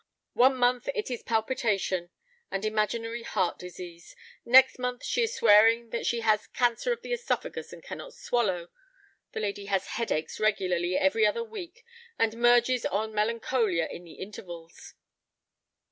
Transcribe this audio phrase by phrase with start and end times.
[0.33, 6.21] One month it is palpitation—and imaginary heart disease, next month she is swearing that she
[6.21, 8.69] has cancer of the œsophagus and cannot swallow.
[9.33, 11.85] The lady has headaches regularly every other week,
[12.17, 14.95] and merges on melancholia in the intervals."